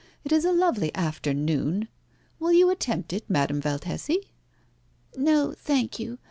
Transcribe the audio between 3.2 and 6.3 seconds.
Madame Valtesi?" "No, thank you.